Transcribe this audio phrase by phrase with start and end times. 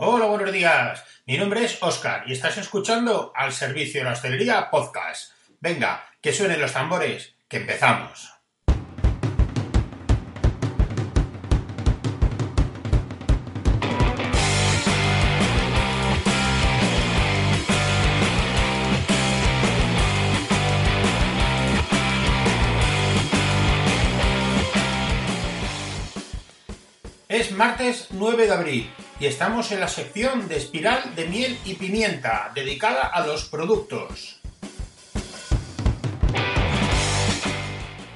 [0.00, 1.02] Hola, buenos días.
[1.26, 5.32] Mi nombre es Oscar y estás escuchando al servicio de la hostelería podcast.
[5.58, 8.32] Venga, que suenen los tambores, que empezamos.
[27.28, 28.90] Es martes 9 de abril
[29.20, 34.40] y estamos en la sección de espiral de miel y pimienta, dedicada a los productos.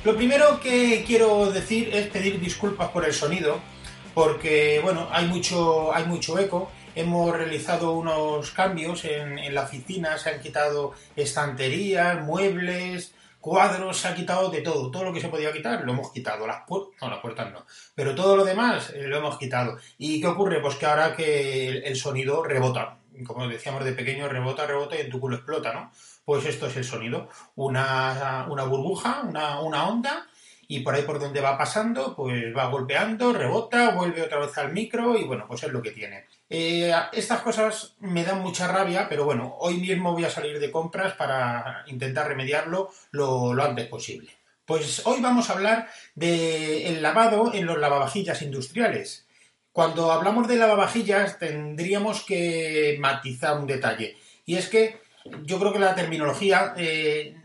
[0.04, 3.60] Lo primero que quiero decir es pedir disculpas por el sonido,
[4.14, 6.70] porque bueno, hay mucho, hay mucho eco.
[6.94, 14.08] Hemos realizado unos cambios en, en la oficina, se han quitado estanterías, muebles, cuadros, se
[14.08, 14.90] ha quitado de todo.
[14.90, 16.46] Todo lo que se podía quitar lo hemos quitado.
[16.46, 17.66] Las puertas, no, las puertas no.
[17.94, 19.76] Pero todo lo demás eh, lo hemos quitado.
[19.98, 20.60] ¿Y qué ocurre?
[20.62, 22.96] Pues que ahora que el, sonido rebota.
[23.26, 25.92] Como decíamos de pequeño, rebota, rebota y en tu culo explota, ¿no?
[26.24, 27.28] Pues esto es el sonido.
[27.56, 30.26] Una, una burbuja, una, una onda
[30.72, 34.72] y por ahí por donde va pasando, pues va golpeando, rebota, vuelve otra vez al
[34.72, 36.24] micro y bueno, pues es lo que tiene.
[36.48, 40.70] Eh, estas cosas me dan mucha rabia, pero bueno, hoy mismo voy a salir de
[40.70, 44.30] compras para intentar remediarlo lo, antes posible.
[44.64, 49.26] Pues hoy vamos a hablar del lavado en los lavavajillas industriales.
[49.72, 54.16] Cuando hablamos de lavavajillas tendríamos que matizar un detalle.
[54.46, 55.02] Y es que
[55.42, 57.36] yo creo que la terminología eh,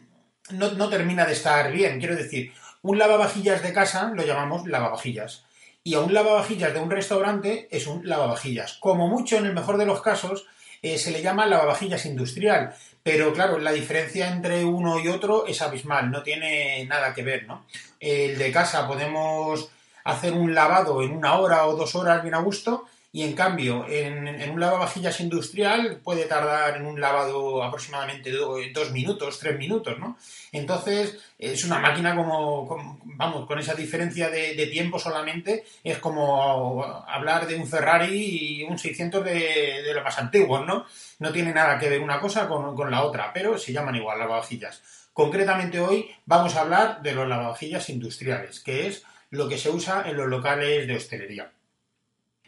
[0.51, 1.99] no, no termina de estar bien.
[1.99, 2.53] Quiero decir,
[2.87, 5.43] un lavavajillas de casa lo llamamos lavavajillas.
[5.83, 8.77] Y a un lavavajillas de un restaurante es un lavavajillas.
[8.79, 10.45] Como mucho, en el mejor de los casos,
[10.81, 12.73] eh, se le llama lavavajillas industrial.
[13.03, 17.45] Pero claro, la diferencia entre uno y otro es abismal, no tiene nada que ver,
[17.45, 17.65] ¿no?
[17.99, 19.69] El de casa podemos
[20.05, 22.85] hacer un lavado en una hora o dos horas bien a gusto
[23.17, 29.39] y en cambio, en, un lavavajillas industrial puede tardar en un lavado aproximadamente dos minutos,
[29.39, 30.19] tres minutos, ¿no?
[30.51, 37.47] Entonces, es una máquina como, vamos, con esa diferencia de, tiempo solamente, es como hablar
[37.47, 40.85] de un Ferrari y un 600 de, de los más antiguos, ¿no?
[41.17, 44.19] No tiene nada que ver una cosa con, con la otra, pero se llaman igual
[44.19, 45.09] lavavajillas.
[45.11, 50.03] Concretamente hoy vamos a hablar de los lavavajillas industriales, que es lo que se usa
[50.05, 51.51] en los locales de hostelería.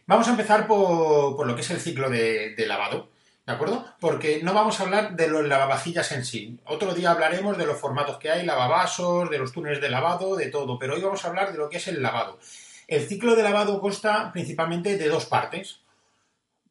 [0.10, 3.12] Vamos a empezar por, lo que es el ciclo de, lavado,
[3.46, 3.86] ¿de acuerdo?
[4.00, 6.60] Porque no vamos a hablar de los lavavajillas en sí.
[6.66, 10.48] Otro día hablaremos de los formatos que hay, lavavasos, de los túneles de lavado, de
[10.48, 12.40] todo, pero hoy vamos a hablar de lo que es el lavado.
[12.88, 15.82] El ciclo de lavado consta principalmente de dos partes.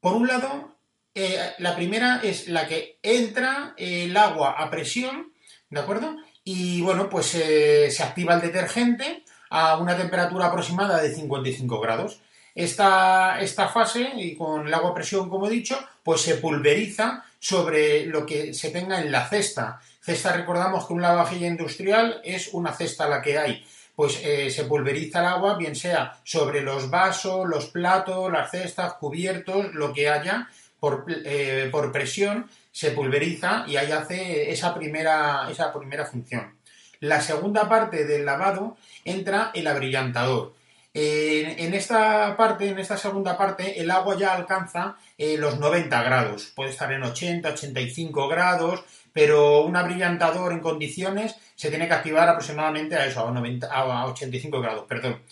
[0.00, 0.74] Por un lado,
[1.14, 5.32] eh, la primera es la que entra el agua a presión,
[5.70, 6.16] ¿de acuerdo?
[6.42, 12.20] Y bueno, pues eh, se activa el detergente a una temperatura aproximada de 55 grados.
[12.58, 17.24] Esta, esta fase, y con el agua a presión, como he dicho, pues se pulveriza
[17.38, 19.80] sobre lo que se tenga en la cesta.
[20.00, 23.64] Cesta, recordamos que un lavavajilla industrial es una cesta la que hay.
[23.94, 28.94] Pues eh, se pulveriza el agua, bien sea sobre los vasos, los platos, las cestas,
[28.94, 30.48] cubiertos, lo que haya,
[30.80, 36.56] por, eh, por presión, se pulveriza y ahí hace esa primera, esa primera función.
[36.98, 40.57] La segunda parte del lavado entra el abrillantador
[41.00, 46.52] en esta parte, en esta segunda parte, el agua ya alcanza eh, los 90 grados.
[46.54, 52.28] Puede estar en 80, 85 grados, pero un abrillantador en condiciones se tiene que activar
[52.28, 55.22] aproximadamente a eso, a, 90, a 85 grados, perdón.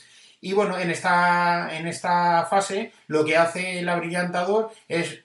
[0.41, 5.25] Y bueno, en esta, en esta fase lo que hace el abrillantador es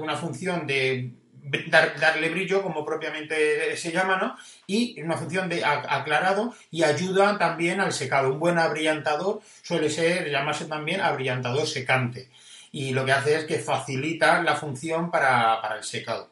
[0.00, 1.12] una función de
[1.44, 4.36] darle brillo, como propiamente se llama, ¿no?
[4.66, 8.32] Y una función de aclarado y ayuda también al secado.
[8.32, 12.30] Un buen abrillantador suele ser, llamarse también abrillantador secante.
[12.72, 16.30] Y lo que hace es que facilita la función para, el secado.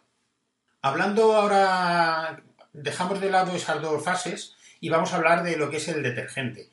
[0.80, 2.42] Hablando ahora,
[2.72, 6.02] dejamos de lado esas dos fases y vamos a hablar de lo que es el
[6.02, 6.70] detergente.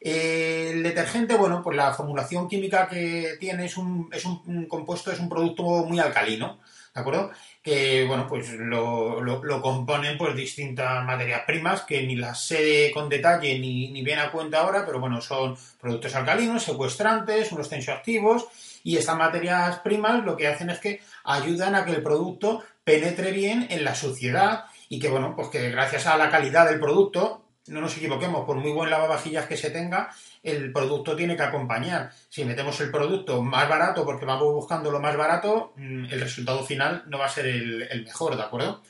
[0.00, 5.20] El detergente, bueno, pues la formulación química que tiene es un, es un compuesto, es
[5.20, 6.58] un producto muy alcalino,
[6.94, 7.30] ¿de acuerdo?
[7.62, 13.08] que bueno, pues lo, lo, componen pues distintas materias primas que ni las sé con
[13.08, 18.48] detalle ni, ni bien a cuenta ahora, pero bueno, son productos alcalinos, secuestrantes, unos tensioactivos
[18.82, 23.30] Y estas materias primas lo que hacen es que ayudan a que el producto penetre
[23.30, 27.44] bien en la suciedad y que, bueno, pues que gracias a la calidad del producto,
[27.68, 30.10] no nos equivoquemos, por muy buen lavavajillas que se tenga,
[30.42, 32.10] el producto tiene que acompañar.
[32.28, 36.64] Si metemos el producto más barato porque vamos buscando lo más barato, mm, el resultado
[36.64, 38.82] final no va a ser el, mejor, ¿de acuerdo?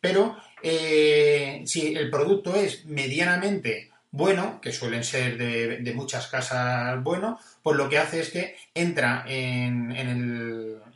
[0.00, 7.38] Pero eh, si el producto es medianamente bueno, que suelen ser de, muchas casas bueno,
[7.62, 9.92] pues lo que hace es que entra en,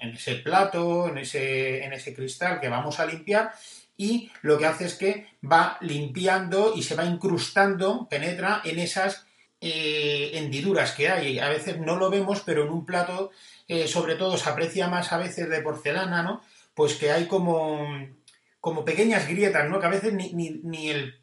[0.00, 3.52] ese plato, en ese, en ese cristal que vamos a limpiar
[3.96, 9.26] y lo que hace es que va limpiando y se va incrustando, penetra en esas
[9.60, 11.38] eh, hendiduras que hay.
[11.38, 13.30] A veces no lo vemos, pero en un plato,
[13.68, 16.42] eh, sobre todo, se aprecia más a veces de porcelana, ¿no?
[16.74, 17.86] Pues que hay como,
[18.60, 19.80] como pequeñas grietas, ¿no?
[19.80, 21.14] Que a veces ni, ni, ni el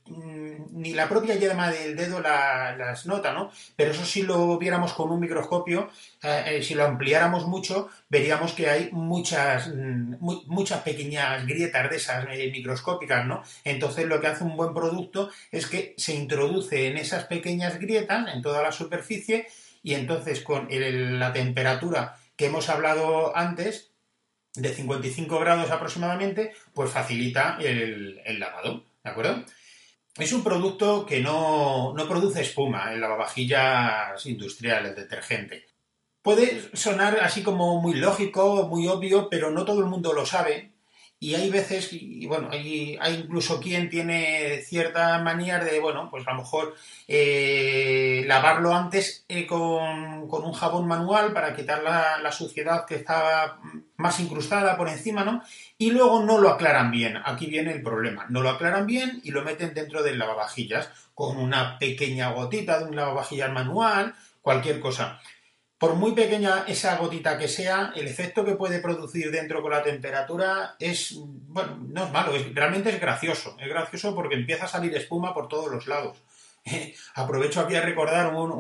[0.71, 3.51] ni la propia yema del dedo las nota, ¿no?
[3.75, 5.89] Pero eso si lo viéramos con un microscopio,
[6.23, 10.15] eh, eh, si lo ampliáramos mucho, veríamos que hay muchas, mm,
[10.47, 13.44] muchas pequeñas grietas de esas eh, microscópicas, ¿no?
[13.63, 18.33] Entonces lo que hace un buen producto es que se introduce en esas pequeñas grietas,
[18.33, 19.47] en toda la superficie,
[19.83, 23.91] y entonces con la temperatura que hemos hablado antes,
[24.53, 29.45] de 55 grados aproximadamente, pues facilita el, el lavado, ¿de acuerdo?
[30.17, 35.65] Es un producto que no, produce espuma en lavavajillas industriales, detergente.
[36.21, 40.73] Puede sonar así como muy lógico, muy obvio, pero no todo el mundo lo sabe.
[41.23, 46.27] Y hay veces, y bueno, hay, hay incluso quien tiene cierta manía de, bueno, pues
[46.27, 46.73] a lo mejor
[47.07, 53.59] eh, lavarlo antes eh, con, un jabón manual para quitar la, suciedad que estaba
[53.97, 55.44] más incrustada por encima, ¿no?
[55.77, 57.21] Y luego no lo aclaran bien.
[57.24, 58.25] Aquí viene el problema.
[58.29, 62.85] No lo aclaran bien y lo meten dentro del lavavajillas con una pequeña gotita de
[62.85, 65.21] un lavavajillas manual, cualquier cosa.
[65.81, 69.81] Por muy pequeña esa gotita que sea, el efecto que puede producir dentro con la
[69.81, 73.57] temperatura es, bueno, no es malo, realmente es gracioso.
[73.59, 76.19] Es gracioso porque empieza a salir espuma por todos los lados.
[77.15, 78.51] aprovecho aquí a recordar un,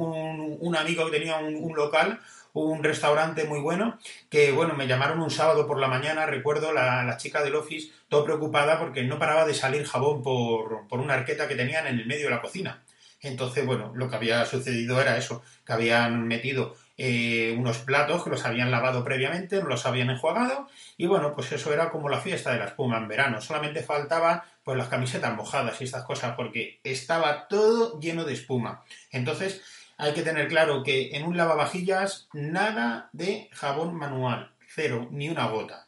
[0.59, 2.19] un, amigo que tenía un, local,
[2.53, 3.99] un restaurante muy bueno,
[4.31, 7.91] que bueno, me llamaron un sábado por la mañana, recuerdo la, la chica del office,
[8.09, 11.99] todo preocupada porque no paraba de salir jabón por, por una arqueta que tenían en
[11.99, 12.81] el medio de la cocina.
[13.21, 18.29] Entonces, bueno, lo que había sucedido era eso, que habían metido eh, unos platos que
[18.29, 20.67] los habían lavado previamente, los habían enjuagado
[20.97, 23.41] y bueno, pues eso era como la fiesta de la espuma en verano.
[23.41, 28.83] Solamente faltaba pues las camisetas mojadas y estas cosas, porque estaba todo lleno de espuma.
[29.11, 29.63] Entonces,
[29.97, 35.47] hay que tener claro que en un lavavajillas nada de jabón manual, cero, ni una
[35.47, 35.87] gota.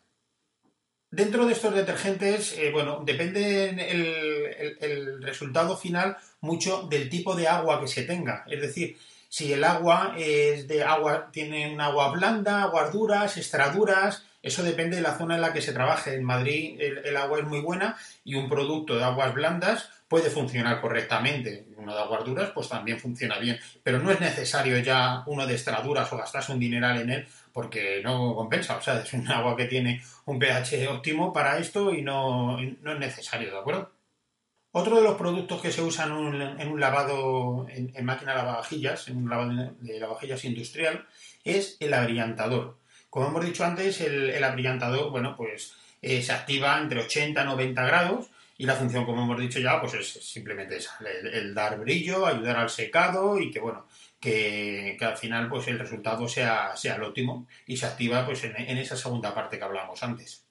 [1.12, 7.80] Dentro de estos detergentes, eh, bueno, depende el, resultado final mucho del tipo de agua
[7.80, 8.44] que se tenga.
[8.48, 8.98] Es decir,
[9.33, 14.97] si el agua es de agua, tiene un agua blanda, aguas duras, extraduras, eso depende
[14.97, 16.13] de la zona en la que se trabaje.
[16.13, 20.80] En Madrid el, agua es muy buena y un producto de aguas blandas puede funcionar
[20.80, 21.65] correctamente.
[21.77, 23.57] Uno de aguas duras pues también funciona bien.
[23.81, 28.01] Pero no es necesario ya uno de extraduras o gastarse un dineral en él porque
[28.03, 28.77] no compensa.
[28.77, 32.94] O sea, es un agua que tiene un pH óptimo para esto y no, no
[32.94, 33.91] es necesario, ¿de acuerdo?
[34.75, 36.12] Otro de los productos que se usan
[36.60, 41.06] en un, lavado en, máquina lavavajillas, en un lavado de lavavajillas industrial,
[41.44, 42.80] es el abrillantador.
[43.12, 47.45] Como hemos dicho antes, el, el abrillantador, bueno, pues eh, se activa entre 80 y
[47.45, 51.80] 90 grados y la función, como hemos dicho ya, pues es simplemente esa, el, dar
[51.80, 53.86] brillo, ayudar al secado y que, bueno,
[54.19, 58.56] que, al final pues el resultado sea, sea el óptimo y se activa pues en,
[58.57, 60.44] en esa segunda parte que hablábamos antes.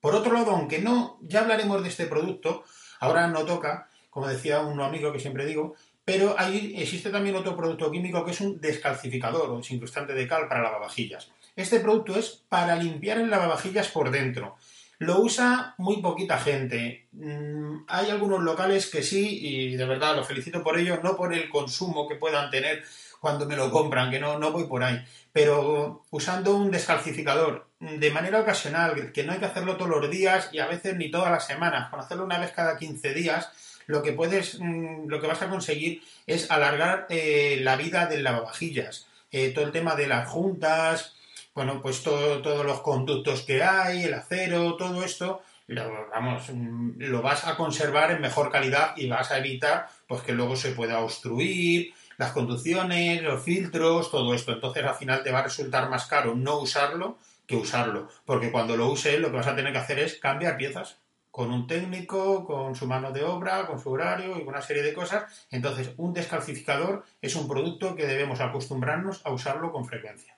[0.00, 2.64] Por otro lado, aunque no, ya hablaremos de este producto,
[3.00, 5.74] ahora no toca, como decía un amigo que siempre digo,
[6.04, 10.48] pero ahí existe también otro producto químico que es un descalcificador o desincrustante de cal
[10.48, 11.30] para lavavajillas.
[11.54, 14.56] Este producto es para limpiar el lavavajillas por dentro.
[15.00, 17.08] Lo usa muy poquita gente.
[17.12, 21.34] Mm, hay algunos locales que sí, y de verdad los felicito por ello, no por
[21.34, 22.82] el consumo que puedan tener
[23.20, 28.10] cuando me lo compran, que no, no voy por ahí, pero usando un descalcificador de
[28.10, 31.30] manera ocasional, que no hay que hacerlo todos los días y a veces ni todas
[31.30, 33.50] las semanas, con hacerlo una vez cada 15 días,
[33.86, 38.22] lo que puedes, mm, lo que vas a conseguir es alargar eh, la vida del
[38.22, 39.06] lavavajillas.
[39.30, 41.14] Eh, todo el tema de las juntas,
[41.54, 47.22] bueno, pues todos los conductos que hay, el acero, todo esto, lo, vamos, mm, lo
[47.22, 51.00] vas a conservar en mejor calidad y vas a evitar pues que luego se pueda
[51.00, 54.52] obstruir las conducciones, los filtros, todo esto.
[54.52, 58.76] Entonces al final te va a resultar más caro no usarlo que usarlo, porque cuando
[58.76, 60.98] lo uses lo que vas a tener que hacer es cambiar piezas
[61.30, 64.82] con un técnico, con su mano de obra, con su horario y con una serie
[64.82, 65.46] de cosas.
[65.50, 70.36] Entonces, un descalcificador es un producto que debemos acostumbrarnos a usarlo con frecuencia.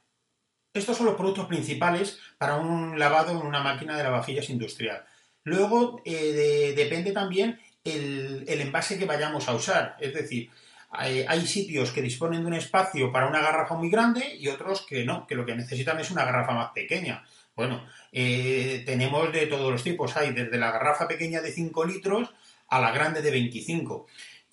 [0.73, 5.05] Estos son los productos principales para un lavado en una máquina de lavavajillas industrial.
[5.43, 9.97] Luego eh, depende también el, envase que vayamos a usar.
[10.01, 10.51] Es decir,
[10.91, 15.05] hay, sitios que disponen de un espacio para una garrafa muy grande y otros que
[15.05, 17.25] no, que lo que necesitan es una garrafa más pequeña.
[17.55, 20.17] Bueno, eh, tenemos de todos los tipos.
[20.17, 22.31] Hay desde la garrafa pequeña de 5 litros
[22.69, 24.07] a la grande de 25.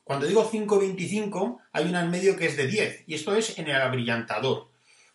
[0.03, 3.67] Cuando digo 5,25 hay una en medio que es de 10 y esto es en
[3.67, 4.69] el abrillantador.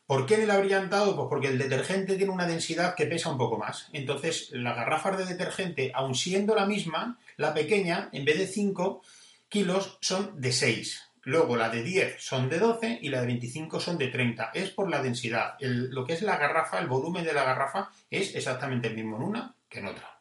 [0.06, 1.16] ¿Por qué en el abrillantado?
[1.16, 3.88] Pues porque el detergente tiene una densidad que pesa un poco más.
[3.92, 9.02] Entonces, las garrafas de detergente, aun siendo la misma, la pequeña, en vez de 5
[9.48, 11.11] kilos, son de 6.
[11.24, 14.50] Luego la de 10 son de 12 y la de 25 son de 30.
[14.54, 15.54] Es por la densidad.
[15.60, 19.22] lo que es la garrafa, el volumen de la garrafa es exactamente el mismo en
[19.22, 20.20] una que en otra.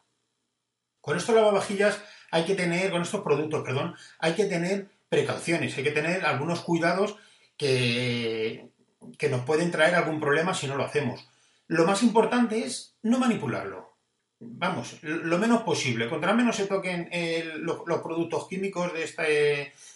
[1.00, 5.82] Con estos lavavajillas hay que tener, con estos productos, perdón, hay que tener precauciones, hay
[5.82, 7.16] que tener algunos cuidados
[7.56, 8.70] que,
[9.18, 11.28] que nos pueden traer algún problema si no lo hacemos.
[11.66, 13.91] Lo más importante es no manipularlo.
[14.44, 16.08] Vamos, lo menos posible.
[16.08, 17.08] Contra menos se toquen
[17.60, 19.22] los, productos químicos de este,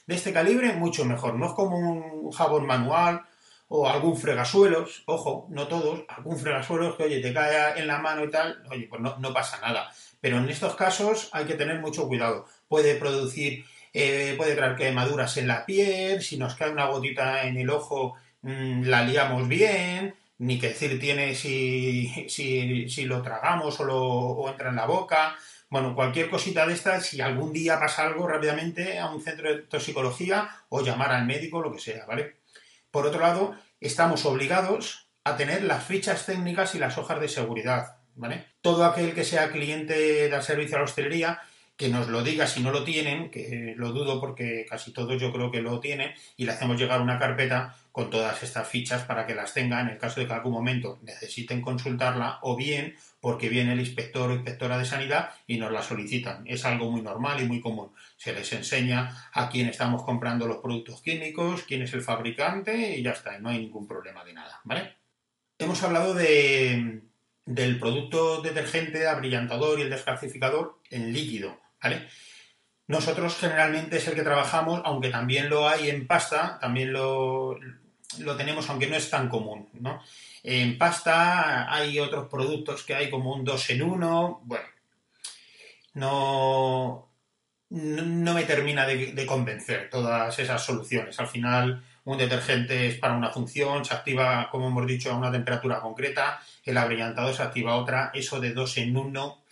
[0.06, 1.34] de este calibre, mucho mejor.
[1.34, 3.22] No es como un jabón manual
[3.68, 8.24] o algún fregasuelos, ojo, no todos, algún fregasuelos que, oye, te cae en la mano
[8.24, 9.90] y tal, oye, pues no, pasa nada.
[10.20, 12.46] Pero en estos casos hay que tener mucho cuidado.
[12.68, 17.56] Puede producir, eh, puede traer quemaduras en la piel, si nos cae una gotita en
[17.56, 23.84] el ojo, Mm, la liamos bien, ni que decir tiene si, si, lo tragamos o,
[23.84, 25.36] lo, entra en la boca.
[25.68, 29.62] Bueno, cualquier cosita de estas, si algún día pasa algo rápidamente a un centro de
[29.62, 32.36] toxicología o llamar al médico, lo que sea, ¿vale?
[32.90, 37.96] Por otro lado, estamos obligados a tener las fichas técnicas y las hojas de seguridad,
[38.14, 38.46] ¿vale?
[38.60, 41.40] Todo aquel que sea cliente del servicio a la hostelería
[41.76, 45.32] que nos lo diga si no lo tienen, que lo dudo porque casi todos yo
[45.32, 49.26] creo que lo tienen, y le hacemos llegar una carpeta con todas estas fichas para
[49.26, 53.48] que las tenga en el caso de que algún momento necesiten consultarla o bien porque
[53.48, 56.46] viene el inspector o inspectora de sanidad y nos la solicitan.
[56.46, 57.92] Es algo muy normal y muy común.
[58.16, 63.02] Se les enseña a quién estamos comprando los productos químicos, quién es el fabricante y
[63.02, 64.96] ya está, no hay ningún problema de nada, ¿vale?
[65.58, 67.00] Hemos hablado de,
[67.46, 71.58] del producto detergente, abrillantador y el descalcificador en líquido.
[72.88, 77.58] Nosotros generalmente es el que trabajamos, aunque también lo hay en pasta, también lo,
[78.36, 79.68] tenemos, aunque no es tan común,
[80.44, 84.66] En pasta hay otros productos que hay como un 2 en 1, bueno,
[85.94, 87.08] no,
[87.70, 91.18] no me termina de, convencer todas esas soluciones.
[91.18, 95.32] Al final, un detergente es para una función, se activa, como hemos dicho, a una
[95.32, 99.42] temperatura concreta, el abrillantado se activa otra, eso de 2 en 1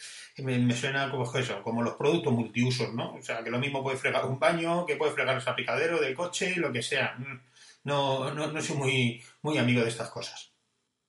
[0.43, 3.14] me, suena como eso, como los productos multiusos, ¿no?
[3.14, 6.14] O sea, que lo mismo puede fregar un baño, que puede fregar el salpicadero del
[6.14, 7.14] coche, lo que sea.
[7.19, 7.41] Mm,
[7.85, 10.50] no, no, no soy muy, muy amigo de estas cosas.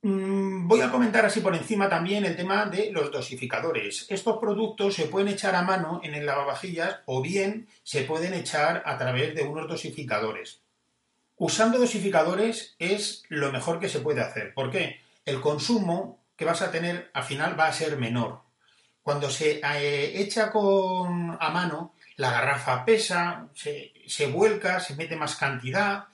[0.08, 4.05] Mm, voy a comentar así por encima también el tema de los dosificadores.
[4.10, 8.84] Estos productos se pueden echar a mano en el lavavajillas o bien se pueden echar
[8.86, 10.62] a través de unos dosificadores.
[11.38, 14.53] Usando dosificadores es lo mejor que se puede hacer.
[14.53, 15.01] ¿Por qué?
[15.25, 18.44] El consumo que vas a tener al final va a ser menor.
[19.05, 25.35] Cuando se eh, echa con, a mano, la garrafa pesa, se, vuelca, se mete más
[25.35, 26.05] cantidad.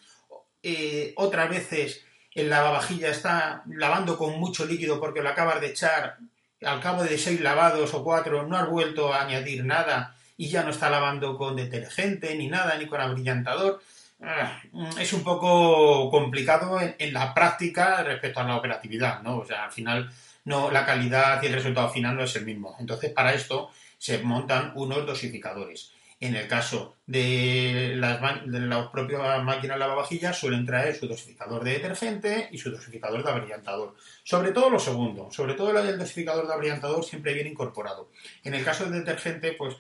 [0.62, 2.04] Eh, otras veces
[2.36, 6.18] el lavavajilla está lavando con mucho líquido porque lo acabas de echar.
[6.66, 10.64] Al cabo de seis lavados o cuatro no has vuelto a añadir nada y ya
[10.64, 13.82] no está lavando con detergente ni nada, ni con abrillantador.
[14.22, 14.62] Ah,
[15.00, 19.38] es un poco complicado en, en, la práctica respecto a la operatividad, ¿no?
[19.38, 20.12] O sea, al final
[20.46, 22.76] no, la calidad y el resultado final no es el mismo.
[22.80, 25.92] Entonces, para esto se montan unos dosificadores.
[26.20, 31.72] En el caso de las, de las propias máquinas lavavajillas suelen traer su dosificador de
[31.72, 33.96] detergente y su dosificador de abrillantador.
[34.24, 38.12] Sobre todo lo segundo, sobre todo el dosificador de abrillantador siempre viene incorporado.
[38.44, 39.76] En el caso del detergente, pues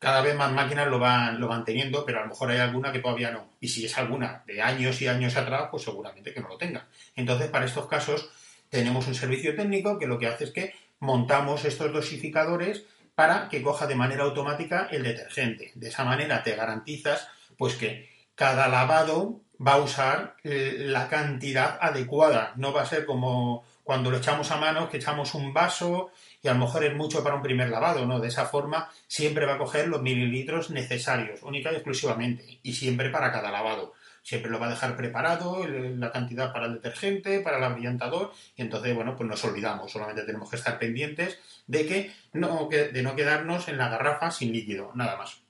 [0.00, 2.90] cada vez más máquinas lo van, lo van teniendo, pero a lo mejor hay alguna
[2.90, 3.52] que todavía no.
[3.60, 6.88] Y si es alguna de años y años atrás, pues seguramente que no lo tenga.
[7.14, 8.30] Entonces, para estos casos,
[8.74, 13.62] tenemos un servicio técnico que lo que hace es que montamos estos dosificadores para que
[13.62, 15.70] coja de manera automática el detergente.
[15.76, 21.78] De esa manera te garantizas pues que cada lavado va a usar eh, la cantidad
[21.80, 22.52] adecuada.
[22.56, 26.10] No va a ser como cuando lo echamos a mano, que echamos un vaso
[26.42, 28.18] y a lo mejor es mucho para un primer lavado, ¿no?
[28.18, 33.10] De esa forma siempre va a coger los mililitros necesarios, única y exclusivamente, y siempre
[33.10, 33.92] para cada lavado
[34.24, 38.62] siempre lo va a dejar preparado, la cantidad para el detergente, para el abrillantador, y
[38.62, 43.14] entonces, bueno, pues nos olvidamos, solamente tenemos que estar pendientes de que no, de no
[43.14, 45.42] quedarnos en la garrafa sin líquido, nada más.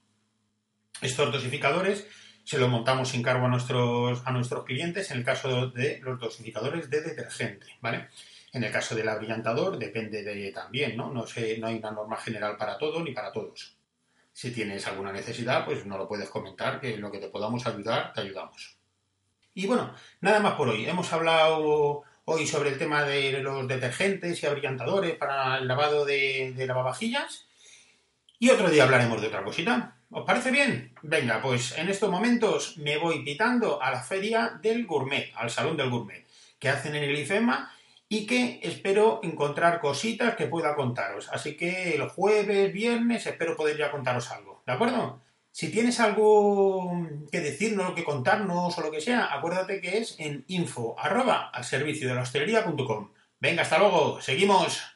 [1.00, 2.06] Estos dosificadores
[2.42, 6.18] se lo montamos sin cargo a nuestros, a nuestros clientes en el caso de los
[6.18, 8.08] dosificadores de detergente, ¿vale?
[8.52, 11.12] En el caso del abrillantador depende de también, ¿no?
[11.12, 13.73] No, sé, no hay una norma general para todo ni para todos.
[14.34, 17.64] Si tienes alguna necesidad, pues no lo puedes comentar, que en lo que te podamos
[17.68, 18.76] ayudar, te ayudamos.
[19.54, 20.84] Y bueno, nada más por hoy.
[20.86, 26.52] Hemos hablado hoy sobre el tema de los detergentes y abrillantadores para el lavado de,
[26.56, 27.46] de lavavajillas.
[28.40, 29.98] Y otro día hablaremos de otra cosita.
[30.10, 30.92] ¿Os parece bien?
[31.02, 35.76] Venga, pues en estos momentos me voy pitando a la feria del gourmet, al salón
[35.76, 36.26] del gourmet,
[36.58, 37.72] que hacen en el IFEMA
[38.08, 41.28] y que espero encontrar cositas que pueda contaros.
[41.32, 44.62] Así que el jueves, viernes, espero poder ya contaros algo.
[44.66, 45.22] ¿De acuerdo?
[45.50, 50.44] Si tienes algo que decirnos, que contarnos o lo que sea, acuérdate que es en
[50.48, 53.12] info arroba al servicio de la hostelería.com.
[53.40, 54.93] Venga, hasta luego, seguimos.